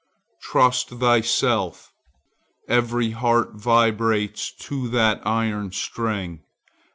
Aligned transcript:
Trust 0.41 0.89
thyself: 0.89 1.93
every 2.67 3.11
heart 3.11 3.51
vibrates 3.53 4.51
to 4.63 4.87
that 4.89 5.21
iron 5.27 5.71
string. 5.73 6.41